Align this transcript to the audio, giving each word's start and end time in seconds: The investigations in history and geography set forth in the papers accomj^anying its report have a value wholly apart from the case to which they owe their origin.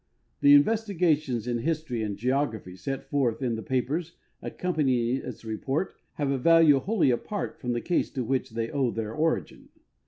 The 0.39 0.55
investigations 0.55 1.45
in 1.45 1.59
history 1.59 2.01
and 2.01 2.17
geography 2.17 2.75
set 2.75 3.07
forth 3.07 3.43
in 3.43 3.53
the 3.53 3.61
papers 3.61 4.13
accomj^anying 4.41 5.23
its 5.23 5.45
report 5.45 5.93
have 6.13 6.31
a 6.31 6.39
value 6.39 6.79
wholly 6.79 7.11
apart 7.11 7.59
from 7.59 7.73
the 7.73 7.81
case 7.81 8.09
to 8.13 8.23
which 8.23 8.49
they 8.49 8.71
owe 8.71 8.89
their 8.89 9.13
origin. 9.13 9.69